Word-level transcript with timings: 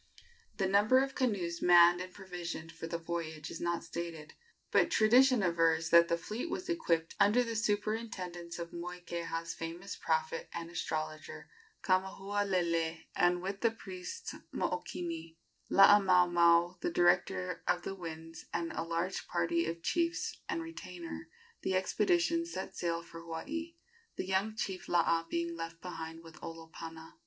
The 0.57 0.67
number 0.67 0.97
of 1.03 1.13
canoes 1.13 1.61
manned 1.61 2.01
and 2.01 2.11
provisioned 2.11 2.71
for 2.71 2.87
the 2.87 2.97
voyage 2.97 3.51
is 3.51 3.61
not 3.61 3.83
stated; 3.83 4.33
but 4.71 4.89
tradition 4.89 5.43
avers 5.43 5.91
that 5.91 6.07
the 6.07 6.17
fleet 6.17 6.49
was 6.49 6.67
equipped 6.69 7.13
under 7.19 7.43
the 7.43 7.55
superintendence 7.55 8.57
of 8.57 8.71
Moikeha's 8.73 9.53
famous 9.53 9.95
prophet 9.95 10.49
and 10.55 10.71
astrologer, 10.71 11.51
Kamahualele; 11.83 13.03
and, 13.15 13.43
with 13.43 13.61
the 13.61 13.69
priest 13.69 14.33
Mookini, 14.51 15.35
Laamaomao, 15.69 16.79
the 16.79 16.89
director 16.89 17.61
of 17.67 17.83
the 17.83 17.93
winds, 17.93 18.45
and 18.51 18.71
a 18.71 18.81
large 18.81 19.27
party 19.27 19.67
of 19.67 19.83
chiefs 19.83 20.35
and 20.49 20.63
retainers, 20.63 21.27
the 21.61 21.75
expedition 21.75 22.43
set 22.47 22.75
sail 22.75 23.03
for 23.03 23.19
Hawaii, 23.21 23.75
the 24.15 24.25
young 24.25 24.55
chief 24.55 24.87
Laa 24.89 25.25
being 25.29 25.55
left 25.55 25.79
behind 25.79 26.23
with 26.23 26.41
Olopana. 26.41 27.13